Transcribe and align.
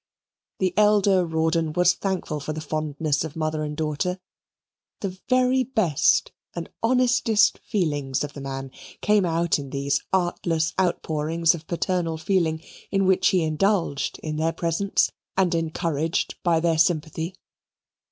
The 0.57 0.73
elder 0.79 1.23
Rawdon 1.27 1.73
was 1.73 1.93
thankful 1.93 2.39
for 2.39 2.53
the 2.53 2.59
fondness 2.59 3.23
of 3.23 3.35
mother 3.35 3.61
and 3.61 3.77
daughter. 3.77 4.19
The 5.01 5.21
very 5.29 5.63
best 5.63 6.31
and 6.55 6.71
honestest 6.81 7.59
feelings 7.59 8.23
of 8.23 8.33
the 8.33 8.41
man 8.41 8.71
came 9.01 9.25
out 9.25 9.59
in 9.59 9.69
these 9.69 10.01
artless 10.11 10.73
outpourings 10.79 11.53
of 11.53 11.67
paternal 11.67 12.17
feeling 12.17 12.63
in 12.89 13.05
which 13.05 13.27
he 13.27 13.43
indulged 13.43 14.17
in 14.23 14.37
their 14.37 14.53
presence, 14.53 15.11
and 15.37 15.53
encouraged 15.53 16.33
by 16.41 16.59
their 16.59 16.79
sympathy. 16.79 17.35